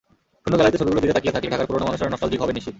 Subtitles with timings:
[0.43, 2.69] শূন্য গ্যালারিতে ছবিগুলোর দিকে তাকিয়ে থাকলে ঢাকার পুরোনো মানুষেরা নস্টালজিক হবেন নিশ্চিত।